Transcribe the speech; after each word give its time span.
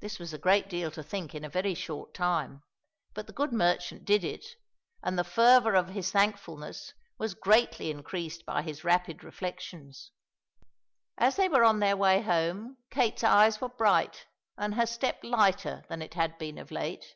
This 0.00 0.18
was 0.18 0.34
a 0.34 0.38
great 0.38 0.68
deal 0.68 0.90
to 0.90 1.02
think 1.02 1.34
in 1.34 1.42
a 1.42 1.48
very 1.48 1.72
short 1.72 2.12
time, 2.12 2.62
but 3.14 3.26
the 3.26 3.32
good 3.32 3.50
merchant 3.50 4.04
did 4.04 4.22
it, 4.22 4.44
and 5.02 5.18
the 5.18 5.24
fervour 5.24 5.72
of 5.74 5.88
his 5.88 6.12
thankfulness 6.12 6.92
was 7.16 7.32
greatly 7.32 7.90
increased 7.90 8.44
by 8.44 8.60
his 8.60 8.84
rapid 8.84 9.24
reflections. 9.24 10.10
As 11.16 11.36
they 11.36 11.48
were 11.48 11.64
on 11.64 11.78
their 11.80 11.96
way 11.96 12.20
home 12.20 12.76
Kate's 12.90 13.24
eyes 13.24 13.58
were 13.58 13.70
bright, 13.70 14.26
and 14.58 14.74
her 14.74 14.84
step 14.84 15.18
lighter 15.24 15.82
than 15.88 16.02
it 16.02 16.12
had 16.12 16.36
been 16.36 16.58
of 16.58 16.70
late. 16.70 17.14